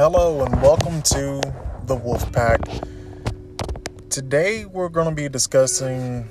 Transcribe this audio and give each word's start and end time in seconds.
Hello 0.00 0.42
and 0.42 0.62
welcome 0.62 1.02
to 1.02 1.42
the 1.84 1.94
Wolf 1.94 2.32
Pack. 2.32 2.58
Today 4.08 4.64
we're 4.64 4.88
going 4.88 5.10
to 5.10 5.14
be 5.14 5.28
discussing 5.28 6.26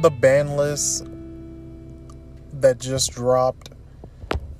the 0.00 0.10
ban 0.10 0.56
list 0.56 1.04
that 2.52 2.78
just 2.78 3.10
dropped. 3.10 3.70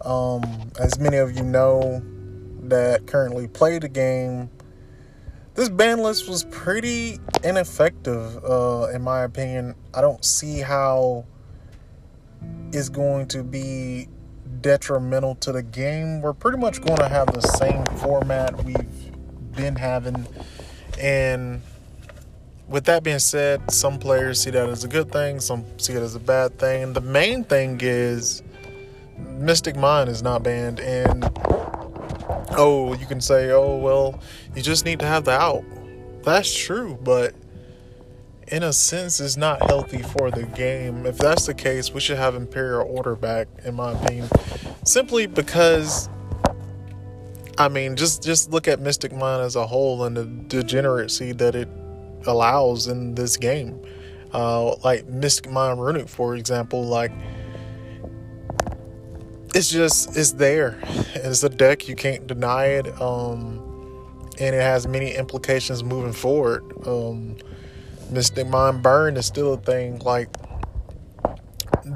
Um, 0.04 0.43
as 0.80 0.98
many 0.98 1.18
of 1.18 1.36
you 1.36 1.44
know 1.44 2.02
that 2.62 3.07
currently 3.07 3.46
play 3.46 3.79
the 3.79 3.89
game, 3.89 4.50
this 5.54 5.68
ban 5.68 6.00
list 6.00 6.29
was 6.29 6.43
pretty 6.50 7.21
ineffective, 7.44 8.44
uh, 8.44 8.89
in 8.93 9.00
my 9.00 9.22
opinion. 9.22 9.76
I 9.94 10.00
don't 10.00 10.25
see 10.25 10.58
how 10.58 11.25
it's 12.72 12.89
going 12.89 13.29
to 13.29 13.44
be 13.44 14.08
detrimental 14.61 15.35
to 15.36 15.53
the 15.53 15.63
game. 15.63 16.21
We're 16.21 16.32
pretty 16.32 16.58
much 16.58 16.81
going 16.81 16.99
to 16.99 17.08
have 17.08 17.32
the 17.32 17.40
same 17.40 17.85
format 17.99 18.64
we've 18.64 19.54
been 19.54 19.76
having. 19.76 20.26
And 20.99 21.62
with 22.68 22.85
that 22.85 23.03
being 23.03 23.18
said, 23.18 23.71
some 23.71 23.98
players 23.98 24.40
see 24.40 24.50
that 24.50 24.68
as 24.68 24.85
a 24.85 24.89
good 24.89 25.12
thing, 25.12 25.40
some 25.40 25.64
see 25.79 25.93
it 25.93 26.03
as 26.03 26.14
a 26.14 26.21
bad 26.21 26.59
thing. 26.59 26.93
The 26.93 27.00
main 27.00 27.45
thing 27.45 27.79
is 27.82 28.43
Mystic 29.18 29.76
Mine 29.76 30.09
is 30.09 30.22
not 30.22 30.43
banned. 30.43 30.81
And 30.81 31.31
oh, 32.56 32.95
you 32.98 33.06
can 33.06 33.20
say, 33.20 33.50
oh, 33.50 33.77
well, 33.77 34.20
you 34.55 34.62
just 34.62 34.84
need 34.84 35.00
to 35.00 35.06
have 35.06 35.25
the 35.25 35.33
out. 35.33 35.64
That's 36.23 36.53
true, 36.55 36.98
but 37.03 37.34
in 38.55 38.62
a 38.62 38.72
sense 38.72 39.19
is 39.19 39.36
not 39.36 39.61
healthy 39.69 40.00
for 40.00 40.31
the 40.31 40.44
game. 40.44 41.06
If 41.06 41.19
that's 41.19 41.47
the 41.47 41.55
case, 41.55 41.92
we 41.92 41.98
should 41.98 42.19
have 42.19 42.36
Imperial 42.36 42.86
Order 42.89 43.17
back, 43.17 43.48
in 43.65 43.75
my 43.75 43.91
opinion. 43.92 44.28
Simply 44.84 45.27
because 45.27 46.09
I 47.59 47.69
mean, 47.69 47.97
just 47.97 48.23
just 48.23 48.53
look 48.53 48.69
at 48.69 48.81
Mystic 48.81 49.12
Mine 49.12 49.41
as 49.41 49.56
a 49.56 49.67
whole 49.67 50.05
and 50.05 50.17
the 50.17 50.25
degeneracy 50.25 51.33
that 51.33 51.56
it 51.56 51.69
allows 52.27 52.87
in 52.87 53.17
this 53.17 53.37
game. 53.37 53.81
Uh, 54.33 54.77
like 54.84 55.09
Mystic 55.09 55.50
Mine 55.50 55.77
Runick, 55.77 56.09
for 56.09 56.37
example, 56.37 56.84
like 56.84 57.11
it's 59.53 59.69
just 59.69 60.17
it's 60.17 60.31
there. 60.33 60.78
It's 61.15 61.43
a 61.43 61.48
deck 61.48 61.89
you 61.89 61.97
can't 61.97 62.25
deny 62.28 62.67
it, 62.67 63.00
um, 63.00 63.59
and 64.39 64.55
it 64.55 64.62
has 64.62 64.87
many 64.87 65.12
implications 65.12 65.83
moving 65.83 66.12
forward. 66.12 66.65
Um, 66.87 67.37
Mystic 68.15 68.47
Mine 68.47 68.81
Burn 68.81 69.17
is 69.17 69.27
still 69.27 69.55
a 69.55 69.57
thing. 69.57 69.98
Like 69.98 70.29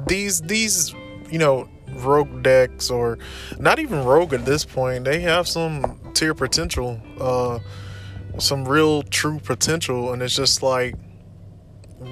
these 0.07 0.41
these 0.41 0.93
you 1.31 1.39
know 1.39 1.67
rogue 1.93 2.43
decks 2.43 2.91
or 2.91 3.17
not 3.57 3.79
even 3.79 4.03
rogue 4.03 4.33
at 4.33 4.45
this 4.45 4.63
point 4.63 5.05
they 5.05 5.19
have 5.19 5.47
some 5.47 5.99
tier 6.13 6.33
potential 6.33 7.01
uh 7.19 7.59
some 8.37 8.67
real 8.67 9.01
true 9.03 9.39
potential 9.39 10.13
and 10.13 10.21
it's 10.21 10.35
just 10.35 10.61
like 10.61 10.95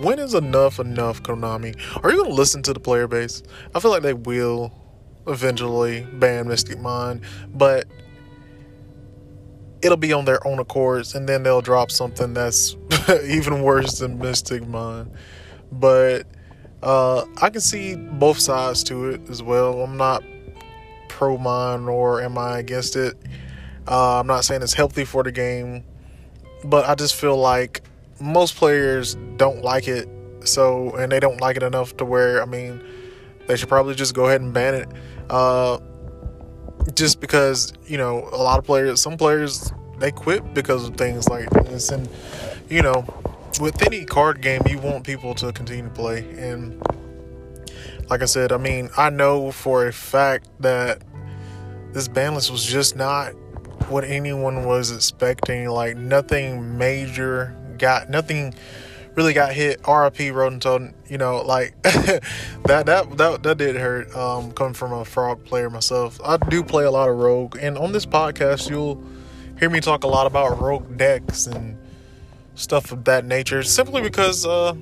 when 0.02 0.18
is 0.20 0.34
enough 0.34 0.80
enough 0.80 1.22
konami 1.22 1.78
are 2.04 2.12
you 2.12 2.24
to 2.24 2.30
listen 2.30 2.64
to 2.64 2.74
the 2.74 2.80
player 2.80 3.08
base 3.08 3.44
i 3.76 3.80
feel 3.80 3.92
like 3.92 4.02
they 4.02 4.14
will 4.14 4.74
eventually 5.28 6.02
ban 6.14 6.48
mystic 6.48 6.80
mine 6.80 7.22
but 7.54 7.86
it'll 9.82 9.98
be 9.98 10.12
on 10.12 10.26
their 10.26 10.46
own 10.46 10.60
accords 10.60 11.14
and 11.14 11.30
then 11.30 11.44
they'll 11.44 11.62
drop 11.62 11.92
something 11.92 12.34
that's 12.34 12.76
even 13.26 13.62
worse 13.64 14.00
than 14.00 14.18
mystic 14.20 14.68
mine 14.68 15.12
but 15.72 16.26
uh, 16.84 17.26
I 17.42 17.50
can 17.50 17.62
see 17.62 17.96
both 17.96 18.40
sides 18.40 18.84
to 18.86 19.10
it 19.10 19.30
as 19.30 19.42
well. 19.42 19.82
I'm 19.82 19.98
not 19.98 20.24
pro 21.10 21.38
mine 21.38 21.86
nor 21.86 22.22
am 22.22 22.38
I 22.38 22.60
against 22.60 22.96
it. 22.96 23.18
Uh, 23.88 24.20
I'm 24.20 24.28
not 24.28 24.46
saying 24.46 24.62
it's 24.62 24.74
healthy 24.74 25.06
for 25.06 25.24
the 25.24 25.32
game, 25.32 25.84
but 26.64 26.88
I 26.88 26.96
just 26.96 27.16
feel 27.16 27.38
like 27.38 27.82
most 28.20 28.56
players 28.56 29.16
don't 29.38 29.64
like 29.64 29.88
it. 29.88 30.08
So, 30.44 30.92
and 30.96 31.12
they 31.12 31.20
don't 31.20 31.42
like 31.42 31.58
it 31.58 31.64
enough 31.64 31.98
to 31.98 32.06
where, 32.06 32.42
I 32.42 32.46
mean, 32.46 32.82
they 33.48 33.56
should 33.56 33.70
probably 33.70 33.96
just 33.96 34.14
go 34.14 34.26
ahead 34.26 34.42
and 34.42 34.54
ban 34.54 34.76
it. 34.76 34.90
Uh, 35.30 35.80
just 36.94 37.20
because, 37.20 37.74
you 37.86 37.98
know, 37.98 38.30
a 38.32 38.38
lot 38.38 38.60
of 38.60 38.66
players, 38.66 39.02
some 39.02 39.18
players, 39.18 39.72
they 40.00 40.12
quit 40.12 40.54
because 40.54 40.88
of 40.88 40.96
things 40.96 41.28
like 41.28 41.50
this. 41.66 41.90
And, 41.90 42.08
you 42.70 42.82
know, 42.82 43.06
with 43.60 43.82
any 43.86 44.06
card 44.06 44.42
game, 44.42 44.62
you 44.68 44.80
want 44.80 45.06
people 45.06 45.34
to 45.36 45.52
continue 45.52 45.86
to 45.86 45.90
play. 45.90 46.20
And 46.38 46.82
like 48.10 48.22
I 48.22 48.26
said, 48.26 48.52
I 48.52 48.58
mean, 48.58 48.90
I 48.98 49.10
know 49.10 49.52
for 49.52 49.88
a 49.88 49.94
fact 49.94 50.48
that 50.60 51.02
this 51.94 52.08
ban 52.08 52.36
list 52.36 52.52
was 52.52 52.64
just 52.64 52.96
not 52.96 53.32
what 53.90 54.04
anyone 54.04 54.66
was 54.66 54.92
expecting. 54.92 55.68
Like 55.70 55.98
nothing 55.98 56.78
major 56.78 57.56
got 57.78 58.10
nothing 58.10 58.54
really 59.16 59.34
got 59.34 59.54
hit. 59.54 59.80
RIP 59.80 60.34
Ronintoadin, 60.34 60.94
you 61.10 61.18
know, 61.18 61.42
like 61.42 61.82
that 61.84 62.22
that 62.86 63.18
that 63.18 63.44
that 63.44 63.58
did 63.58 63.76
hurt. 63.76 64.16
Um, 64.16 64.52
coming 64.52 64.74
from 64.74 64.94
a 64.94 65.06
frog 65.06 65.44
player 65.44 65.70
myself, 65.70 66.20
I 66.24 66.38
do 66.38 66.64
play 66.64 66.86
a 66.86 66.92
lot 66.92 67.10
of 67.10 67.18
rogue, 67.18 67.58
and 67.60 67.78
on 67.78 67.92
this 67.92 68.06
podcast, 68.06 68.70
you'll 68.70 69.04
hear 69.60 69.70
me 69.70 69.80
talk 69.80 70.04
a 70.04 70.08
lot 70.08 70.28
about 70.28 70.62
rogue 70.62 70.98
decks 70.98 71.48
and 71.48 71.78
stuff 72.58 72.92
of 72.92 73.06
that 73.06 73.24
nature, 73.24 73.64
simply 73.64 74.02
because 74.02 74.46
uh, 74.46 74.74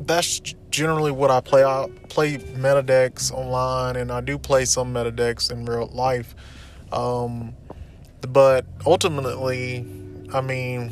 that's 0.00 0.40
generally 0.70 1.12
what 1.12 1.30
I 1.30 1.40
play. 1.40 1.62
I 1.64 1.88
play 2.08 2.38
meta 2.56 2.82
decks 2.82 3.30
online, 3.30 3.96
and 3.96 4.10
I 4.10 4.20
do 4.20 4.38
play 4.38 4.64
some 4.64 4.92
meta 4.92 5.12
decks 5.12 5.50
in 5.50 5.64
real 5.64 5.88
life. 5.92 6.34
Um, 6.90 7.54
but 8.20 8.64
ultimately, 8.84 9.86
I 10.32 10.40
mean, 10.40 10.90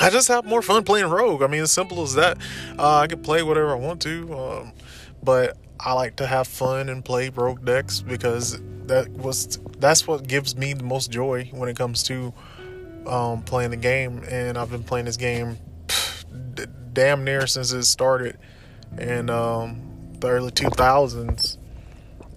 I 0.00 0.10
just 0.10 0.28
have 0.28 0.44
more 0.44 0.62
fun 0.62 0.84
playing 0.84 1.06
Rogue. 1.06 1.42
I 1.42 1.46
mean, 1.46 1.62
as 1.62 1.72
simple 1.72 2.02
as 2.02 2.14
that. 2.14 2.38
Uh, 2.78 2.98
I 2.98 3.06
can 3.06 3.22
play 3.22 3.42
whatever 3.42 3.72
I 3.72 3.76
want 3.76 4.00
to, 4.02 4.34
um, 4.38 4.72
but 5.22 5.56
I 5.80 5.92
like 5.92 6.16
to 6.16 6.26
have 6.26 6.46
fun 6.46 6.88
and 6.88 7.04
play 7.04 7.28
Rogue 7.28 7.64
decks 7.64 8.00
because 8.00 8.60
that 8.86 9.10
was 9.10 9.58
that's 9.78 10.06
what 10.06 10.26
gives 10.26 10.56
me 10.56 10.74
the 10.74 10.84
most 10.84 11.10
joy 11.10 11.50
when 11.52 11.68
it 11.68 11.76
comes 11.76 12.02
to 12.04 12.32
um, 13.06 13.42
playing 13.42 13.70
the 13.70 13.76
game, 13.76 14.22
and 14.28 14.56
I've 14.56 14.70
been 14.70 14.84
playing 14.84 15.06
this 15.06 15.16
game 15.16 15.58
pff, 15.86 16.68
damn 16.92 17.24
near 17.24 17.46
since 17.46 17.72
it 17.72 17.84
started 17.84 18.38
in 18.98 19.30
um, 19.30 19.80
the 20.20 20.28
early 20.28 20.50
2000s. 20.50 21.58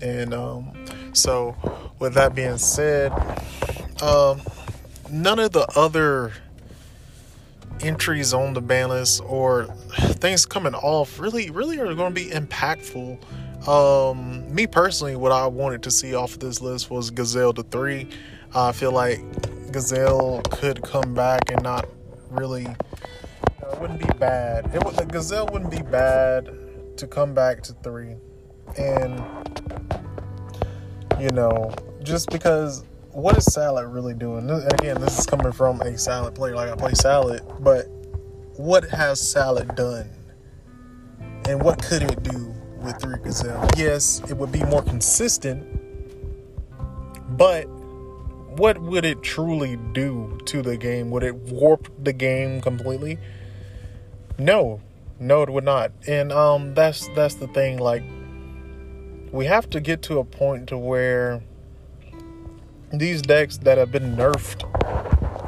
And 0.01 0.33
um, 0.33 0.71
so, 1.13 1.55
with 1.99 2.13
that 2.13 2.35
being 2.35 2.57
said, 2.57 3.11
um, 4.01 4.41
none 5.09 5.39
of 5.39 5.51
the 5.51 5.67
other 5.75 6.33
entries 7.81 8.33
on 8.33 8.53
the 8.53 8.61
ban 8.61 8.89
list 8.89 9.21
or 9.25 9.65
things 9.95 10.45
coming 10.45 10.73
off 10.75 11.19
really, 11.19 11.49
really 11.49 11.79
are 11.79 11.93
going 11.93 12.13
to 12.13 12.21
be 12.21 12.29
impactful. 12.29 13.17
Um, 13.67 14.53
me 14.53 14.67
personally, 14.67 15.15
what 15.15 15.31
I 15.31 15.47
wanted 15.47 15.83
to 15.83 15.91
see 15.91 16.15
off 16.15 16.33
of 16.33 16.39
this 16.39 16.61
list 16.61 16.89
was 16.89 17.11
Gazelda 17.11 17.69
3. 17.69 18.07
Uh, 18.53 18.67
I 18.67 18.71
feel 18.71 18.91
like 18.91 19.19
Gazelle 19.71 20.41
could 20.51 20.81
come 20.81 21.13
back 21.13 21.51
and 21.51 21.61
not 21.63 21.87
really. 22.29 22.63
You 22.63 22.67
know, 23.61 23.77
wouldn't 23.79 23.99
be 23.99 24.19
bad. 24.19 24.73
It 24.73 24.83
would, 24.83 24.95
the 24.95 25.05
Gazelle 25.05 25.47
wouldn't 25.47 25.71
be 25.71 25.81
bad 25.81 26.49
to 26.97 27.07
come 27.07 27.33
back 27.33 27.61
to 27.63 27.73
three, 27.83 28.15
and 28.77 29.23
you 31.19 31.29
know, 31.29 31.73
just 32.03 32.29
because 32.29 32.83
what 33.11 33.37
is 33.37 33.45
Salad 33.45 33.87
really 33.87 34.13
doing? 34.13 34.49
And 34.49 34.73
again, 34.73 34.99
this 35.01 35.19
is 35.19 35.25
coming 35.25 35.51
from 35.51 35.81
a 35.81 35.97
Salad 35.97 36.35
player. 36.35 36.55
Like 36.55 36.69
I 36.69 36.75
play 36.75 36.93
Salad, 36.93 37.41
but 37.59 37.87
what 38.55 38.83
has 38.89 39.19
Salad 39.19 39.75
done, 39.75 40.09
and 41.45 41.61
what 41.61 41.81
could 41.83 42.03
it 42.03 42.23
do 42.23 42.53
with 42.79 42.99
three 43.01 43.17
Gazelle? 43.23 43.67
Yes, 43.75 44.21
it 44.29 44.37
would 44.37 44.51
be 44.51 44.63
more 44.63 44.81
consistent, 44.81 45.65
but 47.37 47.67
what 48.57 48.79
would 48.79 49.05
it 49.05 49.21
truly 49.21 49.77
do 49.93 50.37
to 50.45 50.61
the 50.61 50.77
game? 50.77 51.11
Would 51.11 51.23
it 51.23 51.35
warp 51.35 51.91
the 52.03 52.13
game 52.13 52.59
completely? 52.59 53.19
No, 54.39 54.81
no, 55.19 55.43
it 55.43 55.49
would 55.49 55.63
not. 55.63 55.91
And 56.07 56.31
um, 56.31 56.73
that's 56.73 57.07
that's 57.09 57.35
the 57.35 57.47
thing. 57.47 57.77
Like, 57.77 58.03
we 59.31 59.45
have 59.45 59.69
to 59.71 59.79
get 59.79 60.01
to 60.03 60.19
a 60.19 60.23
point 60.23 60.67
to 60.69 60.77
where 60.77 61.41
these 62.91 63.21
decks 63.21 63.57
that 63.59 63.77
have 63.77 63.91
been 63.91 64.15
nerfed, 64.15 64.61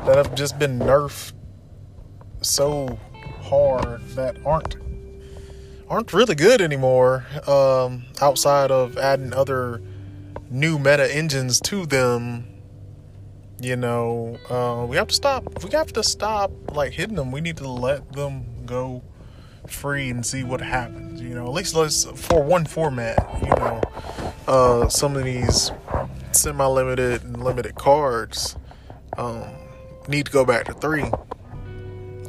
that 0.05 0.15
have 0.15 0.35
just 0.35 0.59
been 0.59 0.77
nerfed 0.79 1.33
so 2.41 2.99
hard 3.41 4.01
that 4.09 4.37
aren't 4.45 4.77
aren't 5.89 6.13
really 6.13 6.35
good 6.35 6.61
anymore. 6.61 7.25
Um, 7.47 8.05
outside 8.21 8.69
of 8.69 8.97
adding 8.97 9.33
other 9.33 9.81
new 10.51 10.77
meta 10.77 11.13
engines 11.13 11.59
to 11.61 11.85
them 11.85 12.58
you 13.61 13.75
know, 13.75 14.37
uh, 14.49 14.85
we 14.85 14.95
have 14.97 15.07
to 15.07 15.15
stop. 15.15 15.63
We 15.63 15.69
have 15.71 15.91
to 15.93 16.03
stop 16.03 16.51
like 16.75 16.93
hitting 16.93 17.15
them. 17.15 17.31
We 17.31 17.41
need 17.41 17.57
to 17.57 17.67
let 17.67 18.13
them 18.13 18.45
go 18.65 19.03
free 19.67 20.09
and 20.09 20.25
see 20.25 20.43
what 20.43 20.61
happens. 20.61 21.21
You 21.21 21.35
know, 21.35 21.45
at 21.45 21.53
least 21.53 21.75
let's 21.75 22.05
for 22.05 22.43
one 22.43 22.65
format. 22.65 23.17
You 23.41 23.49
know, 23.49 23.81
uh, 24.47 24.89
some 24.89 25.15
of 25.15 25.23
these 25.23 25.71
semi-limited 26.31 27.23
and 27.23 27.43
limited 27.43 27.75
cards 27.75 28.55
um, 29.17 29.45
need 30.07 30.25
to 30.27 30.31
go 30.31 30.45
back 30.45 30.65
to 30.65 30.73
three. 30.73 31.09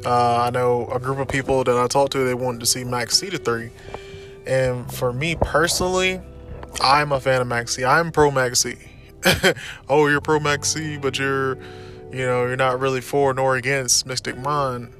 Uh, 0.03 0.41
I 0.41 0.49
know 0.49 0.87
a 0.91 0.99
group 0.99 1.19
of 1.19 1.27
people 1.27 1.63
that 1.63 1.77
I 1.77 1.87
talked 1.87 2.11
to 2.13 2.25
they 2.25 2.33
wanted 2.33 2.59
to 2.61 2.65
see 2.65 2.83
Maxx 2.83 3.19
C 3.19 3.29
to 3.29 3.37
three, 3.37 3.69
and 4.47 4.91
for 4.91 5.13
me 5.13 5.35
personally, 5.35 6.19
I'm 6.81 7.11
a 7.11 7.19
fan 7.19 7.41
of 7.41 7.47
Maxx 7.47 7.75
C. 7.75 7.85
I'm 7.85 8.11
pro 8.11 8.31
Maxx 8.31 8.61
C. 8.61 8.75
oh, 9.89 10.07
you're 10.07 10.21
pro 10.21 10.39
Maxx 10.39 10.73
C, 10.73 10.97
but 10.97 11.17
you're, 11.17 11.55
you 12.11 12.25
know, 12.25 12.45
you're 12.45 12.55
not 12.55 12.79
really 12.79 13.01
for 13.01 13.33
nor 13.33 13.55
against 13.55 14.05
Mystic 14.05 14.37
Mine. 14.37 14.93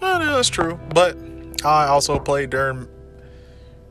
Well, 0.00 0.20
yeah, 0.22 0.32
that's 0.32 0.48
true, 0.48 0.78
but 0.94 1.16
I 1.64 1.86
also 1.86 2.18
played 2.18 2.50
during 2.50 2.88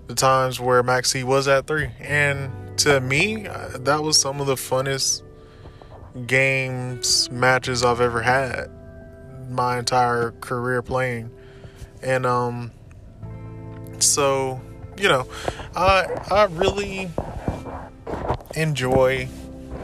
the 0.07 0.15
times 0.15 0.59
where 0.59 0.81
Maxx 0.81 1.11
C 1.11 1.23
was 1.23 1.47
at 1.47 1.67
three, 1.67 1.91
and 1.99 2.77
to 2.79 2.99
me, 2.99 3.47
uh, 3.47 3.77
that 3.79 4.01
was 4.01 4.19
some 4.19 4.41
of 4.41 4.47
the 4.47 4.55
funnest 4.55 5.21
games 6.25 7.29
matches 7.31 7.83
I've 7.83 8.01
ever 8.01 8.21
had 8.21 8.69
my 9.49 9.79
entire 9.79 10.31
career 10.31 10.81
playing. 10.81 11.31
And 12.01 12.25
um 12.25 12.71
so, 13.99 14.61
you 14.97 15.09
know, 15.09 15.27
I 15.75 16.07
I 16.31 16.45
really 16.45 17.09
enjoy 18.55 19.27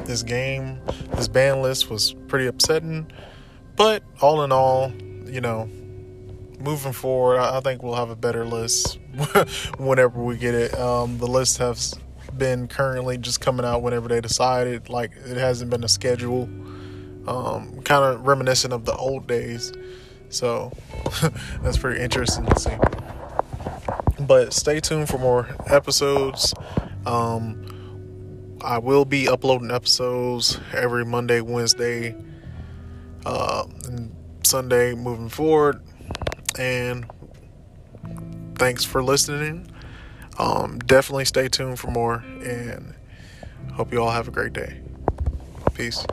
this 0.06 0.24
game. 0.24 0.80
This 1.16 1.28
ban 1.28 1.62
list 1.62 1.90
was 1.90 2.13
pretty 2.28 2.48
upsetting, 2.48 3.12
but 3.75 4.04
all 4.22 4.44
in 4.44 4.52
all, 4.52 4.92
you 5.25 5.42
know, 5.42 5.69
moving 6.60 6.94
forward, 6.94 7.40
I, 7.40 7.60
think 7.60 7.84
we'll 7.84 7.96
have 7.96 8.10
a 8.10 8.16
better 8.16 8.46
list 8.46 9.00
whenever 9.78 10.22
we 10.22 10.38
get 10.38 10.56
it. 10.56 10.74
Um, 10.80 11.18
the 11.18 11.28
list 11.28 11.57
has 11.60 11.94
been 12.38 12.68
currently 12.68 13.18
just 13.18 13.42
coming 13.42 13.66
out 13.66 13.81
whenever 13.81 14.07
they 14.07 14.22
decided. 14.22 14.90
Like 14.90 15.12
it 15.25 15.38
hasn't 15.38 15.69
been 15.72 15.84
a 15.84 15.88
schedule. 15.88 16.44
Um, 17.28 17.81
kind 17.81 18.04
of 18.04 18.28
reminiscent 18.28 18.74
of 18.74 18.86
the 18.86 18.96
old 18.96 19.28
days. 19.28 19.74
So 20.30 20.72
that's 21.62 21.78
pretty 21.78 22.01
interesting 22.01 22.46
to 22.46 22.60
see. 22.60 22.75
But 24.19 24.54
stay 24.54 24.80
tuned 24.80 25.10
for 25.10 25.18
more 25.18 25.48
episodes. 25.68 26.54
Um, 27.06 27.75
I 28.62 28.78
will 28.78 29.06
be 29.06 29.28
uploading 29.28 29.72
episodes 29.72 30.60
every 30.74 31.06
Monday, 31.06 31.42
Wednesday, 31.42 32.16
uh, 33.25 33.66
and 33.86 34.16
Sunday 34.44 34.94
moving 34.96 35.30
forward. 35.30 35.81
And 36.57 37.06
thanks 38.56 38.84
for 38.84 39.04
listening. 39.04 39.69
Um, 40.38 40.80
definitely 40.80 41.25
stay 41.25 41.48
tuned 41.48 41.80
for 41.80 41.92
more 41.92 42.24
and 42.44 42.94
hope 43.74 43.92
you 43.92 44.02
all 44.02 44.12
have 44.12 44.28
a 44.28 44.31
great 44.31 44.54
day. 44.54 44.81
Peace. 45.74 46.06